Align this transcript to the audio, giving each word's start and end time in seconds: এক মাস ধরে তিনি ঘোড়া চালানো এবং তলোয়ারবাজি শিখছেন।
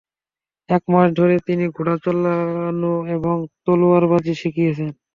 এক 0.69 0.83
মাস 0.87 1.07
ধরে 1.19 1.35
তিনি 1.47 1.65
ঘোড়া 1.75 1.95
চালানো 2.03 2.93
এবং 3.15 3.35
তলোয়ারবাজি 3.65 4.33
শিখছেন। 4.41 4.89